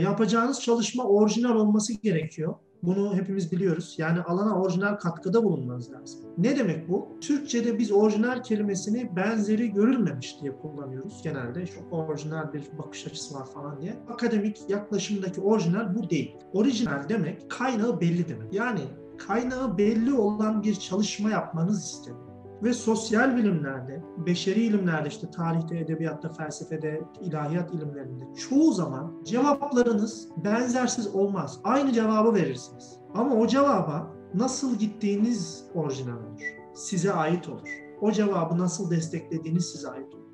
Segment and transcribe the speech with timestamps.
[0.00, 2.54] Yapacağınız çalışma orijinal olması gerekiyor.
[2.82, 3.94] Bunu hepimiz biliyoruz.
[3.98, 6.20] Yani alana orijinal katkıda bulunmanız lazım.
[6.38, 7.08] Ne demek bu?
[7.20, 11.66] Türkçe'de biz orijinal kelimesini benzeri görülmemiş diye kullanıyoruz genelde.
[11.66, 13.94] Çok orijinal bir bakış açısı var falan diye.
[14.08, 16.36] Akademik yaklaşımdaki orijinal bu değil.
[16.52, 18.52] Orijinal demek kaynağı belli demek.
[18.52, 18.80] Yani
[19.18, 22.31] kaynağı belli olan bir çalışma yapmanız isteniyor
[22.62, 31.14] ve sosyal bilimlerde, beşeri ilimlerde işte tarihte, edebiyatta, felsefede, ilahiyat ilimlerinde çoğu zaman cevaplarınız benzersiz
[31.14, 31.60] olmaz.
[31.64, 32.98] Aynı cevabı verirsiniz.
[33.14, 36.42] Ama o cevaba nasıl gittiğiniz orijinal olur.
[36.74, 37.68] Size ait olur.
[38.00, 40.31] O cevabı nasıl desteklediğiniz size ait olur.